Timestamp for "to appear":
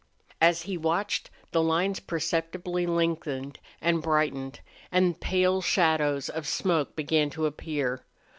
7.29-8.03